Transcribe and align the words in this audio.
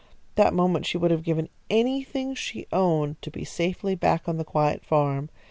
That 0.33 0.51
moment 0.55 0.87
she 0.87 0.97
would 0.97 1.11
have 1.11 1.21
given 1.21 1.47
anything 1.69 2.33
she 2.33 2.65
owned 2.73 3.21
to 3.21 3.29
be 3.29 3.45
safely 3.45 3.93
back 3.93 4.27
on 4.27 4.37
the 4.37 4.43
quiet 4.43 4.83
farm. 4.83 5.29